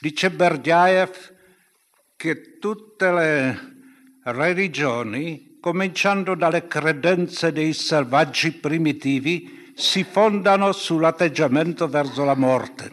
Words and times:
Dice 0.00 0.30
Berdyaev 0.30 1.10
che 2.16 2.58
tutte 2.58 3.12
le 3.12 3.74
religioni, 4.24 5.58
cominciando 5.60 6.34
dalle 6.34 6.66
credenze 6.66 7.52
dei 7.52 7.74
selvaggi 7.74 8.52
primitivi, 8.52 9.72
si 9.74 10.02
fondano 10.04 10.72
sull'atteggiamento 10.72 11.86
verso 11.86 12.24
la 12.24 12.34
morte. 12.34 12.90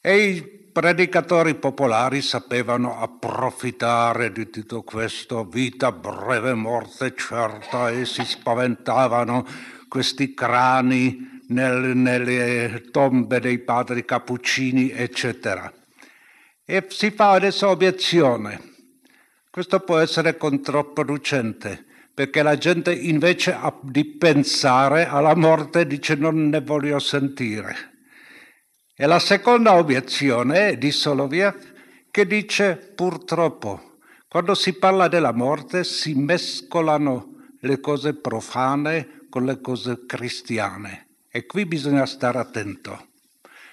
E 0.00 0.16
i 0.16 0.42
predicatori 0.42 1.54
popolari 1.54 2.20
sapevano 2.20 3.00
approfittare 3.00 4.32
di 4.32 4.50
tutto 4.50 4.82
questo, 4.82 5.44
vita 5.44 5.92
breve, 5.92 6.54
morte 6.54 7.14
certa, 7.16 7.90
e 7.90 8.04
si 8.04 8.24
spaventavano 8.24 9.46
questi 9.86 10.34
crani 10.34 11.37
nel, 11.48 11.96
nelle 11.96 12.88
tombe 12.90 13.40
dei 13.40 13.58
padri 13.58 14.04
cappuccini, 14.04 14.90
eccetera. 14.90 15.72
E 16.64 16.86
si 16.88 17.10
fa 17.10 17.32
adesso 17.32 17.68
obiezione. 17.68 18.76
Questo 19.50 19.80
può 19.80 19.98
essere 19.98 20.36
controproducente, 20.36 21.84
perché 22.12 22.42
la 22.42 22.58
gente 22.58 22.92
invece 22.92 23.56
di 23.82 24.04
pensare 24.04 25.06
alla 25.06 25.34
morte 25.34 25.86
dice 25.86 26.14
non 26.14 26.48
ne 26.48 26.60
voglio 26.60 26.98
sentire. 26.98 27.92
E 28.94 29.06
la 29.06 29.18
seconda 29.18 29.76
obiezione 29.76 30.70
è 30.70 30.76
di 30.76 30.90
Soloviev 30.90 31.76
che 32.10 32.26
dice 32.26 32.76
purtroppo 32.76 33.98
quando 34.28 34.54
si 34.54 34.74
parla 34.74 35.08
della 35.08 35.32
morte 35.32 35.84
si 35.84 36.14
mescolano 36.14 37.36
le 37.60 37.78
cose 37.80 38.14
profane 38.14 39.26
con 39.30 39.44
le 39.44 39.60
cose 39.60 40.04
cristiane 40.04 41.07
e 41.30 41.46
qui 41.46 41.66
bisogna 41.66 42.06
stare 42.06 42.38
attento. 42.38 43.06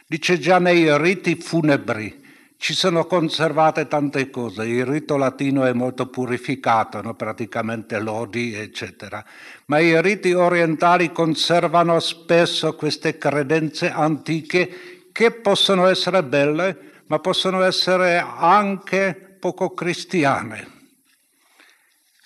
Dice 0.08 0.38
già 0.38 0.60
nei 0.60 0.98
riti 0.98 1.36
funebri 1.36 2.24
ci 2.58 2.74
sono 2.74 3.06
conservate 3.06 3.88
tante 3.88 4.30
cose, 4.30 4.66
il 4.66 4.86
rito 4.86 5.18
latino 5.18 5.66
è 5.66 5.74
molto 5.74 6.08
purificato, 6.08 7.02
no? 7.02 7.14
praticamente 7.14 8.00
lodi, 8.00 8.54
eccetera, 8.54 9.24
ma 9.66 9.80
i 9.80 10.02
riti 10.02 10.32
orientali 10.32 11.12
conservano 11.12 12.00
spesso 12.00 12.76
queste 12.76 13.18
credenze 13.18 13.92
antiche 13.92 15.10
che 15.12 15.32
possono 15.32 15.86
essere 15.88 16.24
belle, 16.24 17.04
ma 17.08 17.20
possono 17.20 17.62
essere 17.62 18.18
anche 18.18 19.38
poco 19.40 19.74
cristiane. 19.74 20.72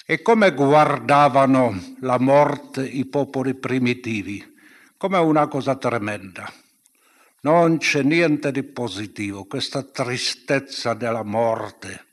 E 0.06 0.22
come 0.22 0.54
guardavano 0.54 1.96
la 2.00 2.18
morte 2.18 2.84
i 2.86 3.06
popoli 3.06 3.56
primitivi? 3.56 4.58
Come 5.00 5.18
una 5.18 5.48
cosa 5.48 5.78
tremenda. 5.78 6.52
Non 7.44 7.78
c'è 7.78 8.04
niente 8.04 8.52
di 8.52 8.64
positivo, 8.64 9.46
questa 9.46 9.82
tristezza 9.82 10.94
della 10.94 11.24
morte. 11.24 12.08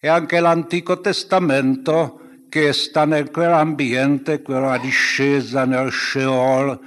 E 0.00 0.08
anche 0.08 0.40
l'Antico 0.40 1.02
Testamento, 1.02 2.20
che 2.48 2.72
sta 2.72 3.02
in 3.02 3.28
quell'ambiente, 3.30 4.40
quella 4.40 4.78
discesa 4.78 5.66
nel 5.66 5.92
Sheol, 5.92 6.80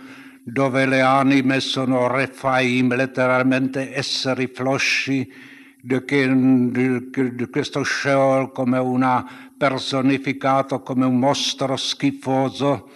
dove 0.43 0.87
le 0.87 1.01
anime 1.01 1.59
sono 1.59 2.07
refaim, 2.07 2.95
letteralmente 2.95 3.95
esseri 3.95 4.47
flosci, 4.47 5.31
di, 5.79 6.01
di, 6.71 7.09
di 7.11 7.49
questo 7.51 7.83
Sheol 7.83 8.51
come 8.51 8.79
una 8.79 9.51
personificato, 9.55 10.81
come 10.81 11.05
un 11.05 11.19
mostro 11.19 11.77
schifoso. 11.77 12.89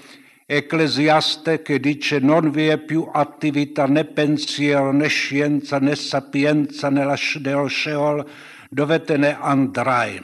Ecclesiaste 0.54 1.62
che 1.62 1.80
dice 1.80 2.20
non 2.20 2.52
vi 2.52 2.68
è 2.68 2.78
più 2.78 3.08
attività 3.10 3.86
né 3.86 4.04
pensiero 4.04 4.92
né 4.92 5.08
scienza 5.08 5.80
né 5.80 5.96
sapienza 5.96 6.90
nello 6.90 7.16
Sheol 7.16 8.30
dove 8.70 9.02
te 9.02 9.16
ne 9.16 9.38
andrai. 9.40 10.22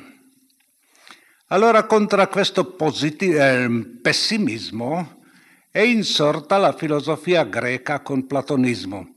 Allora 1.48 1.86
contro 1.86 2.28
questo 2.28 2.66
positivo, 2.76 3.38
eh, 3.40 3.70
pessimismo 4.02 5.22
è 5.72 5.80
insorta 5.80 6.58
la 6.58 6.74
filosofia 6.74 7.46
greca 7.46 8.02
con 8.02 8.28
platonismo, 8.28 9.08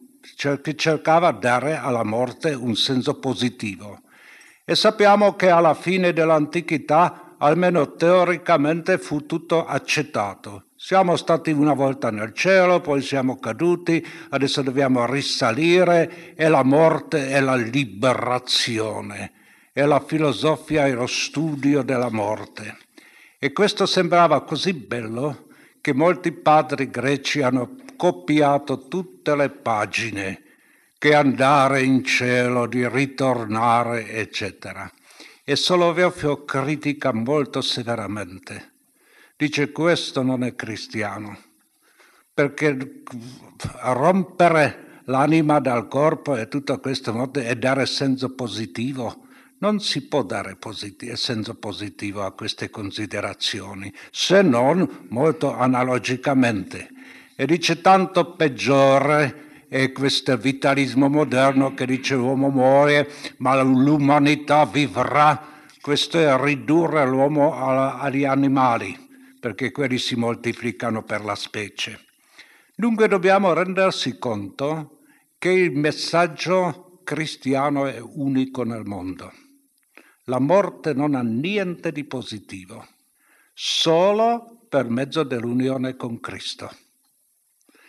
che 0.62 0.76
cercava 0.76 1.32
di 1.32 1.40
dare 1.40 1.76
alla 1.76 2.04
morte 2.04 2.52
un 2.52 2.76
senso 2.76 3.18
positivo. 3.18 4.02
E 4.64 4.76
sappiamo 4.76 5.34
che 5.34 5.50
alla 5.50 5.74
fine 5.74 6.12
dell'antichità, 6.12 7.34
almeno 7.36 7.96
teoricamente, 7.96 8.96
fu 8.96 9.26
tutto 9.26 9.66
accettato. 9.66 10.66
Siamo 10.82 11.16
stati 11.16 11.50
una 11.50 11.74
volta 11.74 12.10
nel 12.10 12.32
cielo, 12.32 12.80
poi 12.80 13.02
siamo 13.02 13.38
caduti, 13.38 14.04
adesso 14.30 14.62
dobbiamo 14.62 15.04
risalire 15.04 16.34
e 16.34 16.48
la 16.48 16.62
morte 16.62 17.28
è 17.28 17.38
la 17.40 17.54
liberazione, 17.54 19.32
è 19.74 19.84
la 19.84 20.00
filosofia 20.00 20.86
e 20.86 20.92
lo 20.92 21.06
studio 21.06 21.82
della 21.82 22.08
morte. 22.08 22.78
E 23.38 23.52
questo 23.52 23.84
sembrava 23.84 24.42
così 24.42 24.72
bello 24.72 25.48
che 25.82 25.92
molti 25.92 26.32
padri 26.32 26.88
greci 26.88 27.42
hanno 27.42 27.76
copiato 27.98 28.88
tutte 28.88 29.36
le 29.36 29.50
pagine, 29.50 30.42
che 30.96 31.14
andare 31.14 31.82
in 31.82 32.02
cielo, 32.02 32.66
di 32.66 32.88
ritornare, 32.88 34.08
eccetera. 34.08 34.90
E 35.44 35.56
Soloviev 35.56 36.46
critica 36.46 37.12
molto 37.12 37.60
severamente. 37.60 38.69
Dice 39.40 39.72
questo 39.72 40.20
non 40.22 40.44
è 40.44 40.54
cristiano, 40.54 41.34
perché 42.34 42.76
rompere 43.84 45.00
l'anima 45.04 45.60
dal 45.60 45.88
corpo 45.88 46.36
e 46.36 46.46
tutto 46.46 46.78
questo 46.78 47.14
modo 47.14 47.40
e 47.40 47.56
dare 47.56 47.86
senso 47.86 48.34
positivo 48.34 49.28
non 49.60 49.80
si 49.80 50.06
può 50.06 50.24
dare 50.24 50.56
positivo, 50.56 51.16
senso 51.16 51.54
positivo 51.54 52.22
a 52.22 52.32
queste 52.32 52.68
considerazioni, 52.68 53.90
se 54.10 54.42
non 54.42 55.06
molto 55.08 55.56
analogicamente. 55.56 56.90
E 57.34 57.46
dice 57.46 57.80
tanto 57.80 58.34
peggiore 58.34 59.64
è 59.70 59.90
questo 59.92 60.36
vitalismo 60.36 61.08
moderno 61.08 61.72
che 61.72 61.86
dice 61.86 62.14
l'uomo 62.14 62.50
muore, 62.50 63.10
ma 63.38 63.58
l'umanità 63.62 64.66
vivrà. 64.66 65.48
Questo 65.80 66.18
è 66.18 66.36
ridurre 66.38 67.06
l'uomo 67.06 67.54
agli 67.54 68.24
animali, 68.26 69.08
perché 69.40 69.72
quelli 69.72 69.98
si 69.98 70.14
moltiplicano 70.14 71.02
per 71.02 71.24
la 71.24 71.34
specie. 71.34 72.04
Dunque 72.76 73.08
dobbiamo 73.08 73.52
rendersi 73.52 74.18
conto 74.18 75.00
che 75.38 75.50
il 75.50 75.72
messaggio 75.72 77.00
cristiano 77.02 77.86
è 77.86 77.98
unico 77.98 78.62
nel 78.62 78.84
mondo. 78.84 79.32
La 80.24 80.38
morte 80.38 80.92
non 80.92 81.14
ha 81.14 81.22
niente 81.22 81.90
di 81.90 82.04
positivo, 82.04 82.86
solo 83.54 84.64
per 84.68 84.88
mezzo 84.88 85.22
dell'unione 85.22 85.96
con 85.96 86.20
Cristo. 86.20 86.70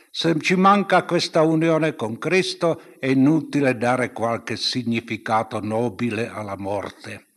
Se 0.10 0.38
ci 0.40 0.56
manca 0.56 1.04
questa 1.04 1.42
unione 1.42 1.96
con 1.96 2.18
Cristo 2.18 2.82
è 3.00 3.08
inutile 3.08 3.78
dare 3.78 4.12
qualche 4.12 4.58
significato 4.58 5.62
nobile 5.62 6.28
alla 6.28 6.58
morte. 6.58 7.28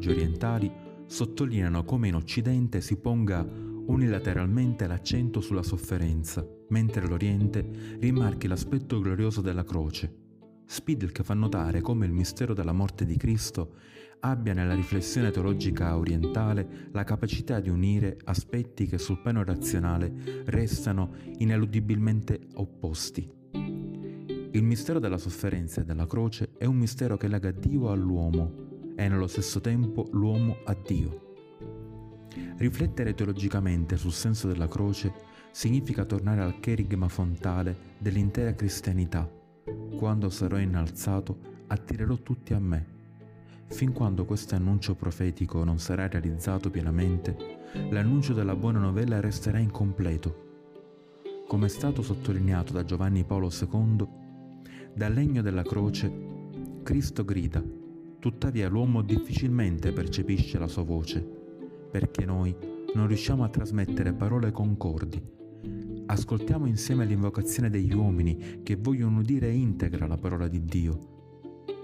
I 0.00 0.02
teologi 0.02 0.08
orientali 0.08 0.72
sottolineano 1.04 1.84
come 1.84 2.08
in 2.08 2.14
Occidente 2.14 2.80
si 2.80 2.96
ponga 2.96 3.42
unilateralmente 3.42 4.86
l'accento 4.86 5.42
sulla 5.42 5.62
sofferenza, 5.62 6.46
mentre 6.68 7.06
l'Oriente 7.06 7.98
rimarchi 8.00 8.48
l'aspetto 8.48 8.98
glorioso 8.98 9.42
della 9.42 9.62
croce. 9.62 10.10
Spidel 10.64 11.12
fa 11.12 11.34
notare 11.34 11.82
come 11.82 12.06
il 12.06 12.12
mistero 12.12 12.54
della 12.54 12.72
morte 12.72 13.04
di 13.04 13.18
Cristo 13.18 13.74
abbia 14.20 14.54
nella 14.54 14.74
riflessione 14.74 15.30
teologica 15.30 15.98
orientale 15.98 16.88
la 16.92 17.04
capacità 17.04 17.60
di 17.60 17.68
unire 17.68 18.16
aspetti 18.24 18.86
che 18.86 18.96
sul 18.96 19.20
piano 19.20 19.44
razionale 19.44 20.42
restano 20.46 21.12
ineludibilmente 21.38 22.40
opposti. 22.54 23.30
Il 24.52 24.62
mistero 24.62 24.98
della 24.98 25.18
sofferenza 25.18 25.82
e 25.82 25.84
della 25.84 26.06
croce 26.06 26.52
è 26.56 26.64
un 26.64 26.76
mistero 26.76 27.18
che 27.18 27.28
lega 27.28 27.50
Dio 27.50 27.90
all'uomo 27.90 28.68
e 29.00 29.08
nello 29.08 29.28
stesso 29.28 29.62
tempo 29.62 30.06
l'uomo 30.12 30.58
a 30.64 30.74
Dio. 30.74 31.28
Riflettere 32.58 33.14
teologicamente 33.14 33.96
sul 33.96 34.12
senso 34.12 34.46
della 34.46 34.68
croce 34.68 35.10
significa 35.52 36.04
tornare 36.04 36.42
al 36.42 36.60
cherigma 36.60 37.08
fontale 37.08 37.94
dell'intera 37.96 38.52
cristianità. 38.52 39.26
Quando 39.96 40.28
sarò 40.28 40.58
innalzato, 40.58 41.38
attirerò 41.68 42.16
tutti 42.16 42.52
a 42.52 42.58
me. 42.58 42.98
Fin 43.68 43.94
quando 43.94 44.26
questo 44.26 44.54
annuncio 44.54 44.94
profetico 44.94 45.64
non 45.64 45.78
sarà 45.78 46.06
realizzato 46.06 46.68
pienamente, 46.68 47.34
l'annuncio 47.88 48.34
della 48.34 48.54
buona 48.54 48.80
novella 48.80 49.18
resterà 49.18 49.58
incompleto. 49.58 50.48
Come 51.48 51.66
è 51.66 51.70
stato 51.70 52.02
sottolineato 52.02 52.74
da 52.74 52.84
Giovanni 52.84 53.24
Paolo 53.24 53.48
II, 53.50 54.06
dal 54.92 55.14
legno 55.14 55.40
della 55.40 55.62
croce 55.62 56.12
Cristo 56.82 57.24
grida, 57.24 57.64
tuttavia 58.20 58.68
l'uomo 58.68 59.02
difficilmente 59.02 59.92
percepisce 59.92 60.58
la 60.58 60.68
sua 60.68 60.84
voce 60.84 61.38
perché 61.90 62.24
noi 62.24 62.54
non 62.94 63.06
riusciamo 63.06 63.42
a 63.42 63.48
trasmettere 63.48 64.12
parole 64.12 64.52
concordi. 64.52 65.20
Ascoltiamo 66.06 66.66
insieme 66.66 67.04
l'invocazione 67.04 67.70
degli 67.70 67.92
uomini 67.92 68.60
che 68.62 68.76
vogliono 68.76 69.20
udire 69.20 69.50
integra 69.50 70.06
la 70.06 70.16
parola 70.16 70.48
di 70.48 70.64
Dio. 70.64 70.98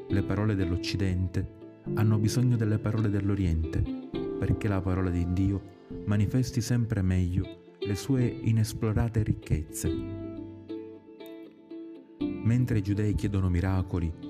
Le 0.08 0.22
parole 0.22 0.54
dell'Occidente 0.54 1.54
hanno 1.94 2.18
bisogno 2.18 2.56
delle 2.56 2.78
parole 2.78 3.08
dell'Oriente, 3.08 3.82
perché 4.38 4.68
la 4.68 4.80
parola 4.80 5.10
di 5.10 5.32
Dio 5.32 5.74
manifesti 6.06 6.60
sempre 6.60 7.02
meglio 7.02 7.74
le 7.78 7.94
sue 7.94 8.24
inesplorate 8.24 9.22
ricchezze. 9.22 9.92
Mentre 12.18 12.78
i 12.78 12.82
giudei 12.82 13.14
chiedono 13.14 13.48
miracoli 13.48 14.25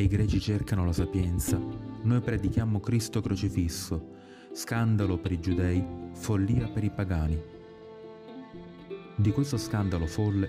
e 0.00 0.04
i 0.04 0.08
greci 0.08 0.40
cercano 0.40 0.86
la 0.86 0.94
sapienza, 0.94 1.60
noi 2.02 2.20
predichiamo 2.22 2.80
Cristo 2.80 3.20
crocifisso, 3.20 4.14
scandalo 4.50 5.18
per 5.18 5.32
i 5.32 5.40
giudei, 5.40 5.84
follia 6.14 6.68
per 6.68 6.84
i 6.84 6.90
pagani. 6.90 7.38
Di 9.14 9.30
questo 9.30 9.58
scandalo 9.58 10.06
folle, 10.06 10.48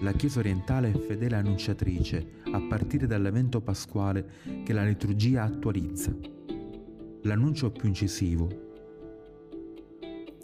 la 0.00 0.12
Chiesa 0.12 0.38
orientale 0.38 0.90
è 0.90 0.98
fedele 0.98 1.36
annunciatrice 1.36 2.40
a 2.50 2.62
partire 2.62 3.06
dall'evento 3.06 3.60
pasquale 3.60 4.26
che 4.64 4.72
la 4.72 4.84
liturgia 4.84 5.42
attualizza. 5.42 6.16
L'annuncio 7.24 7.70
più 7.70 7.88
incisivo 7.88 8.48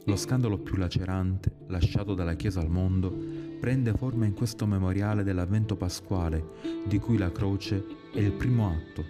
lo 0.05 0.17
scandalo 0.17 0.59
più 0.59 0.77
lacerante, 0.77 1.51
lasciato 1.69 2.13
dalla 2.13 2.35
Chiesa 2.35 2.61
al 2.61 2.69
mondo, 2.69 3.17
prende 3.65 3.95
forma 3.95 4.27
in 4.27 4.35
questo 4.35 4.67
memoriale 4.67 5.23
dell'avvento 5.23 5.75
pasquale, 5.75 6.49
di 6.87 6.99
cui 6.99 7.17
la 7.17 7.33
croce 7.33 7.83
è 8.13 8.19
il 8.19 8.35
primo 8.35 8.69
atto. 8.69 9.05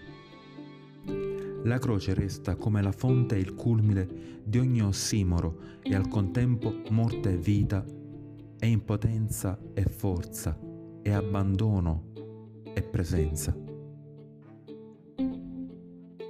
La 1.64 1.80
croce 1.80 2.14
resta 2.14 2.54
come 2.54 2.80
la 2.80 2.92
fonte 2.92 3.34
e 3.34 3.40
il 3.40 3.56
culmine 3.56 4.06
di 4.44 4.58
ogni 4.60 4.80
ossimoro 4.80 5.58
e 5.82 5.96
al 5.96 6.06
contempo 6.06 6.72
morte 6.90 7.32
e 7.32 7.36
vita, 7.36 7.84
e 8.56 8.66
impotenza 8.68 9.58
e 9.74 9.82
forza, 9.86 10.56
e 11.02 11.10
abbandono 11.10 12.12
e 12.72 12.80
presenza. 12.80 13.52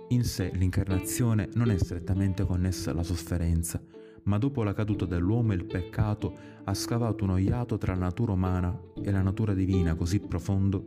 In 0.09 0.25
sé 0.25 0.50
l'incarnazione 0.55 1.50
non 1.56 1.71
è 1.71 1.76
strettamente 1.76 2.47
connessa 2.47 2.91
alla 2.91 3.03
sofferenza, 3.03 3.82
ma 4.23 4.38
dopo 4.38 4.62
la 4.62 4.73
caduta 4.73 5.05
dell'uomo 5.05 5.53
il 5.53 5.67
peccato 5.67 6.54
ha 6.64 6.75
scavato 6.75 7.25
un 7.25 7.38
iato 7.38 7.76
tra 7.76 7.94
la 7.94 8.00
natura 8.00 8.32
umana 8.32 8.78
e 9.02 9.11
la 9.11 9.22
natura 9.22 9.52
divina 9.52 9.94
così 9.94 10.20
profondo 10.20 10.84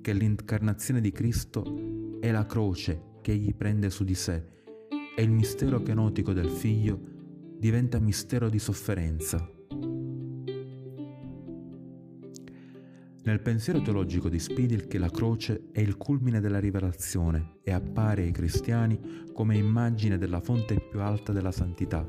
che 0.00 0.12
l'incarnazione 0.12 1.00
di 1.00 1.12
Cristo 1.12 2.18
è 2.20 2.30
la 2.30 2.46
croce 2.46 3.16
che 3.20 3.32
egli 3.32 3.54
prende 3.54 3.90
su 3.90 4.04
di 4.04 4.14
sé 4.14 4.42
e 5.16 5.22
il 5.22 5.30
mistero 5.30 5.82
kenotico 5.82 6.32
del 6.32 6.48
Figlio 6.48 6.98
diventa 7.58 7.98
mistero 7.98 8.48
di 8.48 8.58
sofferenza. 8.58 9.56
Nel 13.24 13.40
pensiero 13.42 13.82
teologico 13.82 14.30
di 14.30 14.38
Spidil 14.38 14.86
che 14.86 14.96
la 14.96 15.10
croce 15.10 15.68
è 15.72 15.80
il 15.80 15.98
culmine 15.98 16.40
della 16.40 16.60
rivelazione 16.60 17.58
e 17.62 17.72
appare 17.72 18.22
ai 18.22 18.32
cristiani 18.32 18.98
come 19.34 19.56
immagine 19.58 20.16
della 20.16 20.40
fonte 20.40 20.80
più 20.80 21.00
alta 21.00 21.32
della 21.32 21.52
santità, 21.52 22.08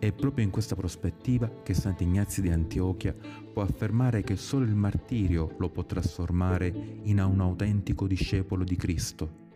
è 0.00 0.12
proprio 0.12 0.42
in 0.42 0.50
questa 0.50 0.74
prospettiva 0.74 1.60
che 1.62 1.74
Sant'Ignazio 1.74 2.40
di 2.40 2.48
Antiochia 2.48 3.14
può 3.52 3.62
affermare 3.62 4.22
che 4.22 4.34
solo 4.34 4.64
il 4.64 4.74
martirio 4.74 5.54
lo 5.58 5.68
può 5.68 5.84
trasformare 5.84 6.72
in 7.02 7.20
un 7.20 7.40
autentico 7.40 8.06
discepolo 8.06 8.64
di 8.64 8.76
Cristo. 8.76 9.48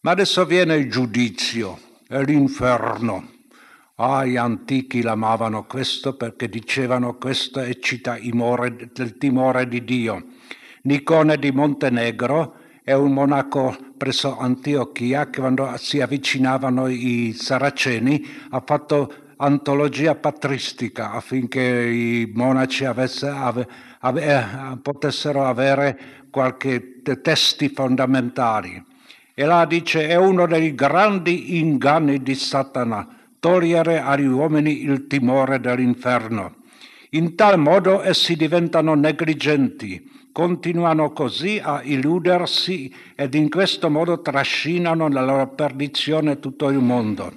Ma 0.00 0.10
adesso 0.10 0.46
viene 0.46 0.76
il 0.76 0.90
giudizio 0.90 1.78
e 2.08 2.24
l'inferno. 2.24 3.34
Ah, 3.96 4.24
gli 4.24 4.36
antichi 4.36 5.02
l'amavano 5.02 5.66
questo 5.66 6.16
perché 6.16 6.48
dicevano 6.48 7.16
questa 7.16 7.66
eccita 7.66 8.16
il 8.16 9.16
timore 9.18 9.68
di 9.68 9.84
Dio. 9.84 10.24
Nicone 10.86 11.36
di 11.36 11.50
Montenegro 11.50 12.54
è 12.84 12.92
un 12.92 13.12
monaco 13.12 13.76
presso 13.96 14.38
Antiochia 14.38 15.28
che 15.30 15.40
quando 15.40 15.68
si 15.78 16.00
avvicinavano 16.00 16.86
i 16.86 17.34
saraceni 17.36 18.24
ha 18.50 18.62
fatto 18.64 19.12
antologia 19.38 20.14
patristica 20.14 21.10
affinché 21.10 21.60
i 21.60 22.30
monaci 22.32 22.84
avesse, 22.84 23.26
ave, 23.26 23.66
ave, 23.98 24.22
eh, 24.22 24.76
potessero 24.80 25.44
avere 25.44 25.98
qualche 26.30 27.02
testi 27.20 27.68
fondamentali. 27.68 28.80
E 29.34 29.44
là 29.44 29.64
dice 29.64 30.06
è 30.06 30.14
uno 30.14 30.46
dei 30.46 30.72
grandi 30.76 31.58
inganni 31.58 32.22
di 32.22 32.36
Satana, 32.36 33.08
togliere 33.40 33.98
agli 34.00 34.26
uomini 34.26 34.84
il 34.84 35.08
timore 35.08 35.58
dell'inferno. 35.58 36.58
In 37.10 37.34
tal 37.34 37.58
modo 37.58 38.04
essi 38.04 38.36
diventano 38.36 38.94
negligenti, 38.94 40.14
continuano 40.36 41.12
così 41.12 41.58
a 41.62 41.80
illudersi 41.82 42.94
ed 43.14 43.32
in 43.32 43.48
questo 43.48 43.88
modo 43.88 44.20
trascinano 44.20 45.08
nella 45.08 45.24
loro 45.24 45.54
perdizione 45.54 46.40
tutto 46.40 46.68
il 46.68 46.76
mondo. 46.76 47.32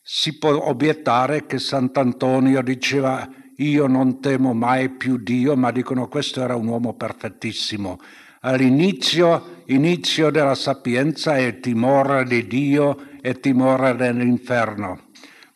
Si 0.00 0.38
può 0.38 0.68
obiettare 0.68 1.44
che 1.44 1.58
Sant'Antonio 1.58 2.62
diceva 2.62 3.28
io 3.56 3.88
non 3.88 4.20
temo 4.20 4.54
mai 4.54 4.90
più 4.90 5.16
Dio, 5.16 5.56
ma 5.56 5.72
dicono 5.72 6.06
questo 6.06 6.40
era 6.40 6.54
un 6.54 6.68
uomo 6.68 6.94
perfettissimo. 6.94 7.98
All'inizio 8.42 9.64
inizio 9.66 10.30
della 10.30 10.54
sapienza 10.54 11.36
è 11.36 11.58
timore 11.58 12.22
di 12.26 12.46
Dio 12.46 12.96
e 13.20 13.40
timore 13.40 13.96
dell'inferno. 13.96 15.06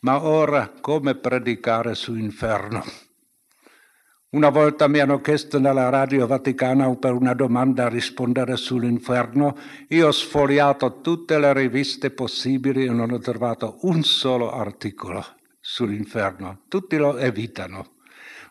Ma 0.00 0.24
ora 0.24 0.72
come 0.80 1.14
predicare 1.14 1.94
sull'inferno? 1.94 3.05
Una 4.36 4.50
volta 4.50 4.86
mi 4.86 4.98
hanno 4.98 5.22
chiesto 5.22 5.58
nella 5.58 5.88
radio 5.88 6.26
vaticana 6.26 6.94
per 6.96 7.12
una 7.12 7.32
domanda 7.32 7.86
a 7.86 7.88
rispondere 7.88 8.58
sull'inferno. 8.58 9.56
Io 9.88 10.08
ho 10.08 10.12
sfogliato 10.12 11.00
tutte 11.00 11.38
le 11.38 11.54
riviste 11.54 12.10
possibili 12.10 12.84
e 12.84 12.90
non 12.90 13.12
ho 13.12 13.18
trovato 13.18 13.78
un 13.84 14.02
solo 14.02 14.52
articolo 14.52 15.24
sull'inferno. 15.58 16.64
Tutti 16.68 16.98
lo 16.98 17.16
evitano. 17.16 17.92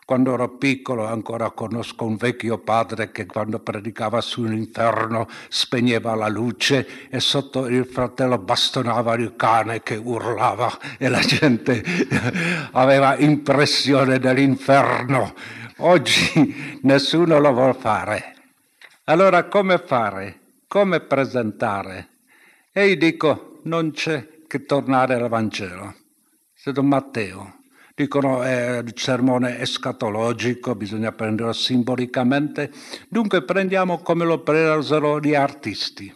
Quando 0.04 0.34
ero 0.34 0.56
piccolo 0.56 1.06
ancora 1.06 1.50
conosco 1.50 2.04
un 2.04 2.16
vecchio 2.16 2.58
padre 2.58 3.12
che 3.12 3.26
quando 3.26 3.60
predicava 3.60 4.20
sull'inferno 4.20 5.28
spegneva 5.48 6.16
la 6.16 6.28
luce 6.28 7.08
e 7.08 7.20
sotto 7.20 7.66
il 7.66 7.84
fratello 7.86 8.38
bastonava 8.38 9.14
il 9.14 9.34
cane 9.36 9.84
che 9.84 9.94
urlava 9.94 10.78
e 10.98 11.08
la 11.08 11.20
gente 11.20 11.80
aveva 12.72 13.16
impressione 13.18 14.18
dell'inferno. 14.18 15.32
Oggi 15.78 16.78
nessuno 16.82 17.38
lo 17.38 17.52
vuole 17.52 17.74
fare. 17.74 18.34
Allora 19.04 19.44
come 19.44 19.76
fare? 19.76 20.40
Come 20.66 21.00
presentare? 21.00 22.08
E 22.72 22.88
io 22.88 22.96
dico, 22.96 23.60
non 23.64 23.90
c'è 23.90 24.26
che 24.46 24.64
tornare 24.64 25.14
al 25.14 25.28
Vangelo. 25.28 25.94
Don 26.64 26.86
Matteo. 26.86 27.58
Dicono 27.94 28.42
è 28.42 28.78
il 28.78 28.92
sermone 28.96 29.60
escatologico, 29.60 30.74
bisogna 30.74 31.12
prenderlo 31.12 31.52
simbolicamente. 31.52 32.72
Dunque 33.08 33.42
prendiamo 33.42 33.98
come 33.98 34.24
lo 34.24 34.40
presero 34.40 35.20
gli 35.20 35.34
artisti. 35.34 36.12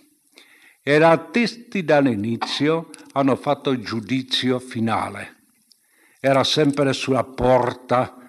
E 0.82 0.98
gli 0.98 1.02
artisti 1.02 1.84
dall'inizio 1.84 2.90
hanno 3.12 3.36
fatto 3.36 3.70
il 3.70 3.84
giudizio 3.84 4.58
finale. 4.58 5.36
Era 6.18 6.44
sempre 6.44 6.92
sulla 6.92 7.24
porta 7.24 8.19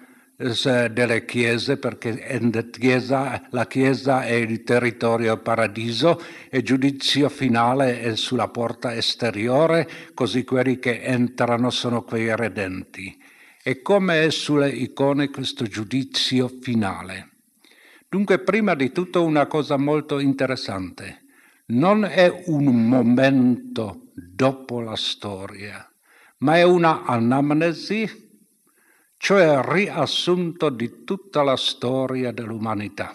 delle 0.42 1.24
chiese, 1.24 1.76
perché 1.76 2.40
chiesa, 2.70 3.46
la 3.50 3.66
chiesa 3.68 4.24
è 4.24 4.32
il 4.32 4.64
territorio 4.64 5.38
paradiso 5.38 6.20
e 6.50 6.62
giudizio 6.62 7.28
finale 7.28 8.00
è 8.00 8.16
sulla 8.16 8.48
porta 8.48 8.94
esteriore, 8.94 9.88
così 10.14 10.42
quelli 10.42 10.80
che 10.80 11.00
entrano 11.02 11.70
sono 11.70 12.02
quei 12.02 12.34
redenti. 12.34 13.16
E 13.62 13.80
come 13.82 14.24
è 14.24 14.30
sulle 14.30 14.70
icone 14.70 15.30
questo 15.30 15.64
giudizio 15.64 16.48
finale? 16.48 17.28
Dunque, 18.08 18.40
prima 18.40 18.74
di 18.74 18.90
tutto 18.90 19.22
una 19.24 19.46
cosa 19.46 19.76
molto 19.76 20.18
interessante. 20.18 21.20
Non 21.66 22.04
è 22.04 22.42
un 22.46 22.88
momento 22.88 24.10
dopo 24.14 24.80
la 24.80 24.96
storia, 24.96 25.88
ma 26.38 26.56
è 26.56 26.64
una 26.64 27.04
anamnesi 27.04 28.31
cioè 29.22 29.52
il 29.52 29.62
riassunto 29.62 30.68
di 30.68 31.04
tutta 31.04 31.44
la 31.44 31.56
storia 31.56 32.32
dell'umanità. 32.32 33.14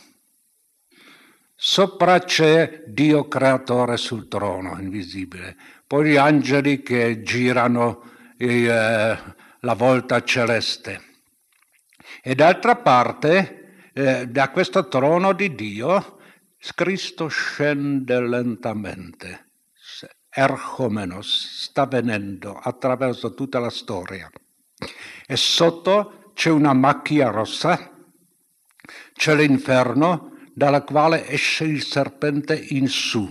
Sopra 1.53 2.19
c'è 2.19 2.83
Dio 2.87 3.27
creatore 3.27 3.97
sul 3.97 4.29
trono, 4.29 4.79
invisibile, 4.79 5.57
poi 5.85 6.11
gli 6.11 6.15
angeli 6.15 6.81
che 6.81 7.23
girano 7.23 8.03
eh, 8.37 9.17
la 9.59 9.73
volta 9.73 10.23
celeste. 10.23 11.01
E 12.23 12.35
d'altra 12.35 12.77
parte 12.77 13.89
eh, 13.91 14.27
da 14.27 14.49
questo 14.51 14.87
trono 14.87 15.33
di 15.33 15.53
Dio, 15.55 16.19
Cristo 16.73 17.27
scende 17.27 18.21
lentamente. 18.21 19.47
Erchomenos 20.29 21.63
sta 21.63 21.85
venendo 21.85 22.53
attraverso 22.55 23.33
tutta 23.33 23.59
la 23.59 23.69
storia. 23.69 24.31
E 25.29 25.35
sotto 25.35 26.31
c'è 26.33 26.49
una 26.49 26.71
macchia 26.71 27.29
rossa, 27.29 27.91
c'è 29.13 29.35
l'inferno 29.35 30.37
dalla 30.53 30.83
quale 30.83 31.27
esce 31.27 31.65
il 31.65 31.83
serpente 31.83 32.55
in 32.69 32.87
su. 32.87 33.29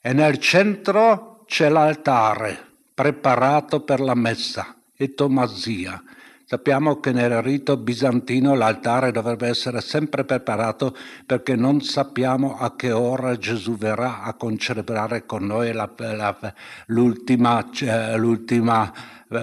E 0.00 0.12
nel 0.12 0.38
centro 0.38 1.42
c'è 1.46 1.68
l'altare 1.68 2.74
preparato 2.94 3.82
per 3.82 4.00
la 4.00 4.14
messa 4.14 4.80
e 4.94 5.12
Tomasia. 5.12 6.00
Sappiamo 6.48 7.00
che 7.00 7.10
nel 7.10 7.42
rito 7.42 7.76
bizantino 7.76 8.54
l'altare 8.54 9.10
dovrebbe 9.10 9.48
essere 9.48 9.80
sempre 9.80 10.24
preparato 10.24 10.96
perché 11.26 11.56
non 11.56 11.80
sappiamo 11.80 12.56
a 12.56 12.76
che 12.76 12.92
ora 12.92 13.36
Gesù 13.36 13.76
verrà 13.76 14.22
a 14.22 14.32
concelebrare 14.34 15.26
con 15.26 15.44
noi 15.44 15.72
la, 15.72 15.92
la, 15.96 16.54
l'ultima, 16.86 17.68
cioè, 17.72 18.16
l'ultima, 18.16 18.92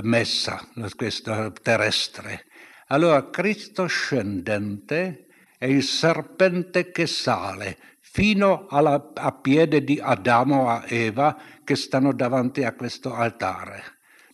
messa 0.04 0.66
questa 0.96 1.52
terrestre. 1.62 2.46
Allora 2.88 3.30
Cristo 3.30 3.86
scendente 3.86 5.26
è 5.58 5.66
il 5.66 5.84
serpente 5.84 6.90
che 6.90 7.06
sale 7.06 7.78
fino 8.00 8.66
alla, 8.70 9.12
a 9.14 9.34
piede 9.34 9.84
di 9.84 10.00
Adamo 10.02 10.82
e 10.84 11.08
Eva 11.08 11.38
che 11.66 11.76
stanno 11.76 12.14
davanti 12.14 12.64
a 12.64 12.74
questo 12.74 13.14
altare. 13.14 13.93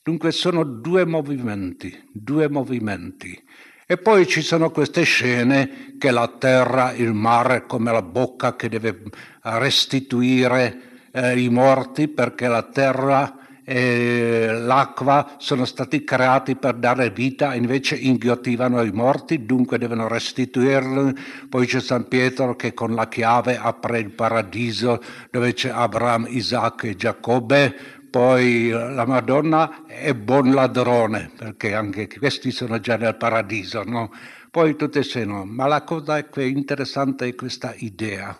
Dunque 0.09 0.31
sono 0.31 0.63
due 0.63 1.05
movimenti, 1.05 1.95
due 2.11 2.49
movimenti. 2.49 3.39
E 3.85 3.97
poi 3.97 4.25
ci 4.25 4.41
sono 4.41 4.71
queste 4.71 5.03
scene 5.03 5.93
che 5.99 6.09
la 6.09 6.27
terra, 6.27 6.93
il 6.93 7.13
mare 7.13 7.67
come 7.67 7.91
la 7.91 8.01
bocca 8.01 8.55
che 8.55 8.69
deve 8.69 9.03
restituire 9.43 10.81
eh, 11.11 11.39
i 11.39 11.49
morti 11.49 12.07
perché 12.07 12.47
la 12.47 12.63
terra 12.63 13.39
e 13.63 14.47
l'acqua 14.51 15.35
sono 15.37 15.63
stati 15.63 16.03
creati 16.03 16.55
per 16.55 16.73
dare 16.73 17.11
vita, 17.11 17.53
invece 17.53 17.93
inghiottivano 17.97 18.81
i 18.81 18.91
morti, 18.91 19.45
dunque 19.45 19.77
devono 19.77 20.07
restituirli. 20.07 21.13
Poi 21.47 21.67
c'è 21.67 21.79
San 21.79 22.07
Pietro 22.07 22.55
che 22.55 22.73
con 22.73 22.95
la 22.95 23.07
chiave 23.07 23.59
apre 23.59 23.99
il 23.99 24.09
paradiso 24.09 24.99
dove 25.29 25.53
c'è 25.53 25.69
Abramo, 25.69 26.25
Isacco 26.29 26.87
e 26.87 26.95
Giacobbe. 26.95 27.98
Poi 28.09 28.69
la 28.69 29.05
Madonna 29.05 29.85
è 29.85 30.13
buon 30.13 30.53
ladrone, 30.53 31.31
perché 31.35 31.73
anche 31.73 32.07
questi 32.07 32.51
sono 32.51 32.79
già 32.79 32.97
nel 32.97 33.15
paradiso, 33.17 33.83
no? 33.83 34.11
Poi 34.51 34.75
tutte 34.75 35.03
se 35.03 35.25
no. 35.25 35.45
Ma 35.45 35.67
la 35.67 35.83
cosa 35.83 36.27
che 36.27 36.41
è 36.41 36.45
interessante 36.45 37.27
è 37.27 37.35
questa 37.35 37.73
idea. 37.77 38.37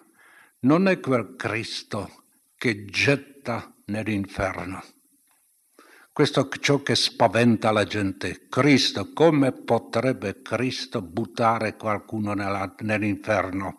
Non 0.62 0.88
è 0.88 1.00
quel 1.00 1.36
Cristo 1.36 2.24
che 2.58 2.86
getta 2.86 3.74
nell'inferno 3.86 4.84
questo 6.20 6.50
è 6.52 6.58
ciò 6.60 6.84
che 6.84 6.96
spaventa 6.96 7.72
la 7.72 7.86
gente. 7.86 8.48
Cristo, 8.50 9.14
come 9.14 9.54
potrebbe 9.54 10.42
Cristo 10.42 11.02
buttare 11.02 11.78
qualcuno 11.78 12.34
nella, 12.34 12.76
nell'inferno? 12.80 13.78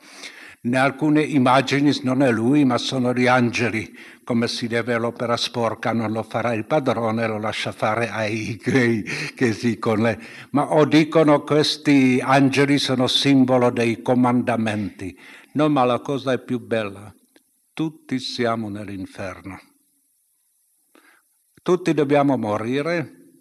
In 0.62 0.78
alcune 0.78 1.22
immagini 1.22 1.94
non 2.02 2.22
è 2.22 2.30
lui, 2.30 2.64
ma 2.64 2.78
sono 2.78 3.12
gli 3.12 3.26
angeli. 3.26 3.94
Come 4.30 4.46
si 4.46 4.68
deve 4.68 4.96
l'opera 4.96 5.36
sporca, 5.36 5.92
non 5.92 6.12
lo 6.12 6.22
farà 6.22 6.54
il 6.54 6.64
padrone, 6.64 7.26
lo 7.26 7.40
lascia 7.40 7.72
fare 7.72 8.10
ai 8.10 8.56
che, 8.62 9.02
che 9.34 9.52
si 9.52 9.76
con 9.80 10.02
le... 10.02 10.20
Ma 10.50 10.72
o 10.72 10.84
dicono 10.84 11.42
questi 11.42 12.20
angeli 12.22 12.78
sono 12.78 13.08
simbolo 13.08 13.70
dei 13.70 14.02
comandamenti. 14.02 15.18
No, 15.54 15.68
ma 15.68 15.82
la 15.82 15.98
cosa 15.98 16.30
è 16.30 16.38
più 16.38 16.60
bella. 16.60 17.12
Tutti 17.72 18.20
siamo 18.20 18.68
nell'inferno. 18.68 19.60
Tutti 21.60 21.92
dobbiamo 21.92 22.36
morire 22.36 23.32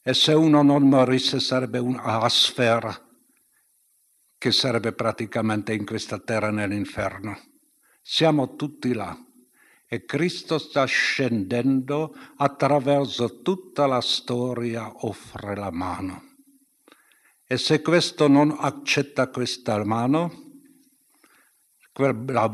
e 0.00 0.14
se 0.14 0.32
uno 0.32 0.62
non 0.62 0.88
morisse 0.88 1.40
sarebbe 1.40 1.78
una 1.78 2.28
sfera 2.28 2.96
che 4.38 4.52
sarebbe 4.52 4.92
praticamente 4.92 5.74
in 5.74 5.84
questa 5.84 6.20
terra 6.20 6.52
nell'inferno. 6.52 7.36
Siamo 8.00 8.54
tutti 8.54 8.92
là 8.92 9.25
e 9.88 10.04
Cristo 10.04 10.58
sta 10.58 10.84
scendendo 10.84 12.14
attraverso 12.36 13.42
tutta 13.42 13.86
la 13.86 14.00
storia, 14.00 15.06
offre 15.06 15.54
la 15.54 15.70
mano. 15.70 16.34
E 17.46 17.56
se 17.56 17.80
questo 17.80 18.26
non 18.28 18.54
accetta 18.58 19.28
questa 19.28 19.82
mano, 19.84 20.44
quella, 21.92 22.50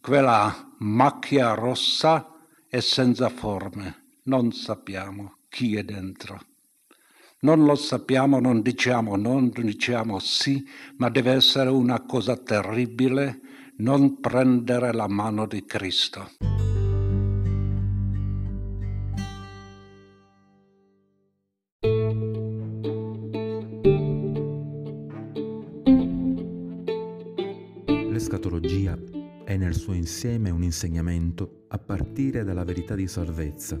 quella 0.00 0.74
macchia 0.78 1.54
rossa 1.54 2.30
è 2.68 2.80
senza 2.80 3.28
forme 3.30 4.02
non 4.24 4.52
sappiamo 4.52 5.38
chi 5.48 5.76
è 5.76 5.84
dentro. 5.84 6.40
Non 7.40 7.64
lo 7.64 7.74
sappiamo, 7.74 8.40
non 8.40 8.62
diciamo, 8.62 9.16
non 9.16 9.50
diciamo 9.50 10.18
sì, 10.18 10.64
ma 10.96 11.10
deve 11.10 11.32
essere 11.32 11.68
una 11.68 12.02
cosa 12.04 12.36
terribile 12.36 13.40
non 13.76 14.20
prendere 14.20 14.92
la 14.92 15.08
mano 15.08 15.46
di 15.46 15.64
Cristo. 15.64 16.30
L'escatologia 28.54 29.42
è 29.42 29.56
nel 29.56 29.74
suo 29.74 29.94
insieme 29.94 30.48
un 30.50 30.62
insegnamento 30.62 31.64
a 31.68 31.78
partire 31.78 32.44
dalla 32.44 32.62
verità 32.62 32.94
di 32.94 33.08
salvezza 33.08 33.76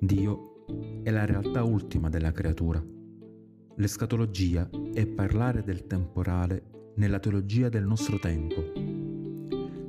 Dio 0.00 0.64
è 1.02 1.10
la 1.10 1.26
realtà 1.26 1.62
ultima 1.62 2.08
della 2.08 2.32
creatura. 2.32 2.82
L'escatologia 3.76 4.70
è 4.94 5.06
parlare 5.06 5.62
del 5.62 5.86
temporale 5.86 6.92
nella 6.94 7.18
teologia 7.18 7.68
del 7.68 7.84
nostro 7.84 8.18
tempo. 8.18 8.62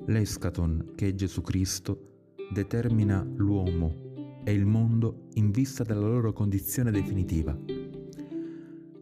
L'escaton, 0.08 0.92
che 0.96 1.08
è 1.08 1.16
Gesù 1.16 1.42
Cristo, 1.42 2.34
determina 2.52 3.26
l'uomo 3.38 4.42
e 4.44 4.52
il 4.52 4.66
mondo 4.66 5.28
in 5.36 5.52
vista 5.52 5.86
della 5.86 6.08
loro 6.08 6.34
condizione 6.34 6.92
definitiva. 6.92 7.58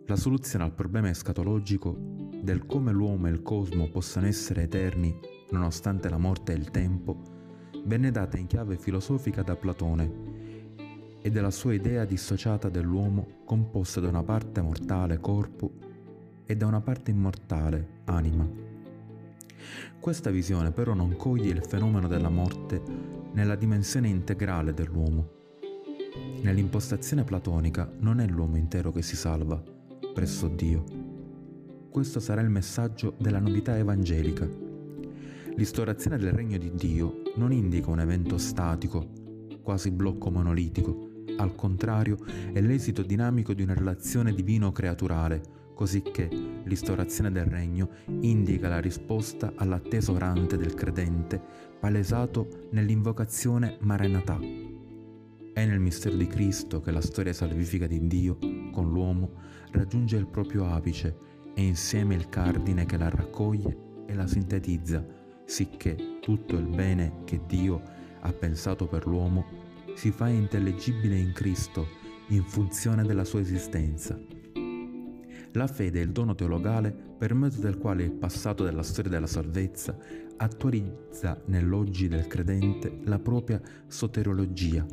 La 0.05 0.15
soluzione 0.15 0.63
al 0.63 0.75
problema 0.75 1.09
escatologico 1.09 2.16
del 2.41 2.65
come 2.65 2.91
l'uomo 2.91 3.27
e 3.27 3.31
il 3.31 3.41
cosmo 3.41 3.89
possano 3.89 4.27
essere 4.27 4.63
eterni 4.63 5.17
nonostante 5.49 6.09
la 6.09 6.17
morte 6.17 6.53
e 6.53 6.55
il 6.55 6.71
tempo 6.71 7.21
venne 7.85 8.11
data 8.11 8.37
in 8.37 8.47
chiave 8.47 8.77
filosofica 8.77 9.41
da 9.43 9.55
Platone 9.55 10.35
e 11.21 11.29
della 11.29 11.51
sua 11.51 11.73
idea 11.73 12.05
dissociata 12.05 12.69
dell'uomo 12.69 13.27
composta 13.45 13.99
da 13.99 14.07
una 14.07 14.23
parte 14.23 14.61
mortale, 14.61 15.19
corpo, 15.19 15.71
e 16.45 16.55
da 16.55 16.65
una 16.65 16.79
parte 16.79 17.11
immortale, 17.11 18.01
anima. 18.05 18.49
Questa 19.99 20.29
visione 20.29 20.71
però 20.71 20.93
non 20.93 21.17
coglie 21.17 21.51
il 21.51 21.65
fenomeno 21.65 22.07
della 22.07 22.29
morte 22.29 22.81
nella 23.33 23.55
dimensione 23.55 24.07
integrale 24.07 24.73
dell'uomo. 24.73 25.35
Nell'impostazione 26.41 27.25
platonica 27.25 27.91
non 27.99 28.21
è 28.21 28.27
l'uomo 28.27 28.55
intero 28.55 28.93
che 28.93 29.01
si 29.01 29.17
salva 29.17 29.61
presso 30.13 30.47
Dio. 30.47 30.96
Questo 31.89 32.19
sarà 32.19 32.41
il 32.41 32.49
messaggio 32.49 33.15
della 33.17 33.39
novità 33.39 33.77
evangelica. 33.77 34.47
L'istorazione 35.55 36.17
del 36.17 36.33
regno 36.33 36.57
di 36.57 36.71
Dio 36.73 37.21
non 37.35 37.51
indica 37.51 37.89
un 37.89 37.99
evento 37.99 38.37
statico, 38.37 39.07
quasi 39.63 39.91
blocco 39.91 40.29
monolitico, 40.29 41.07
al 41.37 41.55
contrario, 41.55 42.17
è 42.51 42.61
l'esito 42.61 43.03
dinamico 43.03 43.53
di 43.53 43.61
una 43.61 43.75
relazione 43.75 44.33
divino-creaturale, 44.33 45.41
cosicché 45.75 46.27
l'istaurazione 46.63 47.31
del 47.31 47.45
regno 47.45 47.89
indica 48.21 48.67
la 48.67 48.79
risposta 48.79 49.53
all'atteso 49.55 50.13
orante 50.13 50.57
del 50.57 50.73
credente, 50.73 51.39
palesato 51.79 52.67
nell'invocazione 52.71 53.77
Maranatà. 53.81 54.39
È 55.53 55.65
nel 55.65 55.79
mistero 55.79 56.15
di 56.15 56.25
Cristo 56.25 56.81
che 56.81 56.91
la 56.91 57.01
storia 57.01 57.33
salvifica 57.33 57.85
di 57.85 58.07
Dio 58.07 58.37
con 58.71 58.91
l'uomo 58.91 59.31
raggiunge 59.71 60.17
il 60.17 60.27
proprio 60.27 60.65
apice 60.65 61.15
e 61.57 61.63
insieme 61.63 62.13
il 62.13 62.29
cardine 62.29 62.85
che 62.85 62.97
la 62.97 63.09
raccoglie 63.09 64.03
e 64.05 64.13
la 64.13 64.27
sintetizza, 64.27 65.03
sicché 65.43 66.19
tutto 66.21 66.55
il 66.55 66.67
bene 66.67 67.23
che 67.23 67.41
Dio 67.47 67.81
ha 68.19 68.31
pensato 68.31 68.85
per 68.85 69.07
l'uomo 69.07 69.43
si 69.95 70.11
fa 70.11 70.27
intellegibile 70.27 71.17
in 71.17 71.33
Cristo 71.33 71.87
in 72.27 72.43
funzione 72.43 73.03
della 73.03 73.23
sua 73.23 73.39
esistenza. 73.39 74.19
La 75.53 75.65
fede 75.65 75.99
è 75.99 76.03
il 76.03 76.11
dono 76.11 76.35
teologale 76.35 76.91
per 76.91 77.33
mezzo 77.33 77.59
del 77.59 77.79
quale 77.79 78.03
il 78.03 78.11
passato 78.11 78.63
della 78.63 78.83
storia 78.83 79.09
della 79.09 79.25
salvezza 79.25 79.97
attualizza 80.37 81.41
nell'oggi 81.45 82.07
del 82.07 82.27
credente 82.27 82.99
la 83.05 83.17
propria 83.17 83.59
soteriologia. 83.87 84.85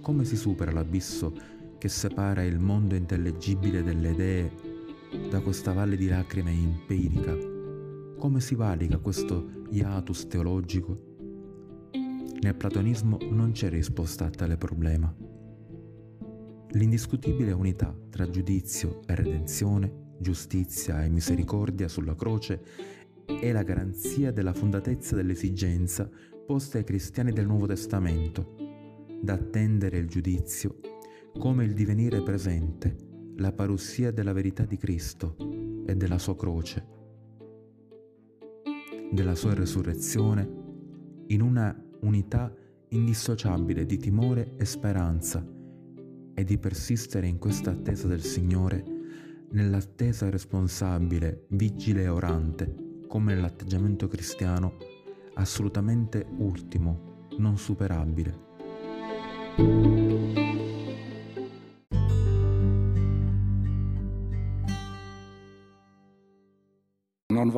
Come 0.00 0.24
si 0.24 0.36
supera 0.36 0.72
l'abisso 0.72 1.32
che 1.78 1.88
separa 1.88 2.42
il 2.42 2.58
mondo 2.58 2.96
intellegibile 2.96 3.84
delle 3.84 4.10
idee 4.10 4.71
da 5.30 5.40
questa 5.40 5.72
valle 5.72 5.96
di 5.96 6.08
lacrime 6.08 6.50
empirica? 6.50 7.36
Come 8.16 8.40
si 8.40 8.54
valica 8.54 8.98
questo 8.98 9.64
hiatus 9.70 10.26
teologico? 10.26 11.10
Nel 12.40 12.54
platonismo 12.54 13.18
non 13.30 13.52
c'è 13.52 13.68
risposta 13.68 14.26
a 14.26 14.30
tale 14.30 14.56
problema. 14.56 15.14
L'indiscutibile 16.70 17.52
unità 17.52 17.94
tra 18.08 18.28
giudizio 18.30 19.02
e 19.06 19.14
redenzione, 19.14 20.14
giustizia 20.18 21.04
e 21.04 21.10
misericordia 21.10 21.88
sulla 21.88 22.14
croce 22.14 22.62
è 23.26 23.52
la 23.52 23.62
garanzia 23.62 24.32
della 24.32 24.54
fondatezza 24.54 25.14
dell'esigenza 25.14 26.08
posta 26.46 26.78
ai 26.78 26.84
cristiani 26.84 27.32
del 27.32 27.46
Nuovo 27.46 27.66
Testamento, 27.66 28.54
da 29.20 29.34
attendere 29.34 29.98
il 29.98 30.08
giudizio 30.08 30.80
come 31.38 31.64
il 31.64 31.74
divenire 31.74 32.22
presente, 32.22 33.11
la 33.36 33.52
parousia 33.52 34.10
della 34.10 34.32
verità 34.32 34.64
di 34.64 34.76
Cristo 34.76 35.36
e 35.86 35.94
della 35.96 36.18
sua 36.18 36.36
croce, 36.36 36.86
della 39.10 39.34
sua 39.34 39.54
resurrezione, 39.54 40.60
in 41.28 41.40
una 41.40 41.74
unità 42.00 42.54
indissociabile 42.88 43.86
di 43.86 43.96
timore 43.96 44.54
e 44.56 44.64
speranza 44.64 45.44
e 46.34 46.44
di 46.44 46.58
persistere 46.58 47.26
in 47.26 47.38
questa 47.38 47.70
attesa 47.70 48.06
del 48.06 48.22
Signore, 48.22 48.84
nell'attesa 49.50 50.30
responsabile, 50.30 51.44
vigile 51.48 52.02
e 52.02 52.08
orante, 52.08 53.00
come 53.06 53.34
nell'atteggiamento 53.34 54.08
cristiano, 54.08 54.76
assolutamente 55.34 56.26
ultimo, 56.38 57.26
non 57.38 57.56
superabile. 57.56 58.50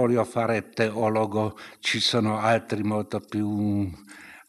Voglio 0.04 0.24
fare 0.24 0.68
teologo, 0.68 1.56
ci 1.80 1.98
sono 1.98 2.38
altri 2.38 2.82
molto 2.82 3.20
più 3.20 3.90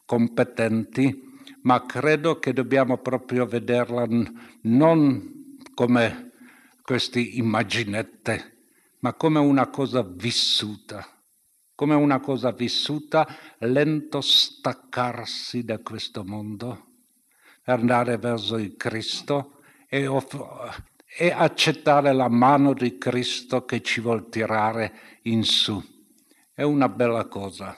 competenti 0.04 1.24
ma 1.62 1.84
credo 1.84 2.38
che 2.38 2.52
dobbiamo 2.52 2.98
proprio 2.98 3.44
vederla 3.44 4.06
non 4.62 5.56
come 5.74 6.30
queste 6.82 7.18
immaginette, 7.18 8.68
ma 9.00 9.14
come 9.14 9.40
una 9.40 9.68
cosa 9.68 10.02
vissuta, 10.02 11.04
come 11.74 11.94
una 11.94 12.20
cosa 12.20 12.52
vissuta, 12.52 13.26
lento 13.58 14.20
staccarsi 14.20 15.64
da 15.64 15.80
questo 15.80 16.22
mondo, 16.22 16.86
andare 17.64 18.16
verso 18.16 18.58
il 18.58 18.76
Cristo 18.76 19.60
e, 19.88 20.06
off- 20.06 20.82
e 21.18 21.30
accettare 21.30 22.12
la 22.12 22.28
mano 22.28 22.74
di 22.74 22.98
Cristo 22.98 23.64
che 23.64 23.80
ci 23.80 24.00
vuol 24.00 24.28
tirare 24.28 24.92
in 25.22 25.44
su. 25.44 25.82
È 26.52 26.62
una 26.62 26.90
bella 26.90 27.24
cosa. 27.24 27.74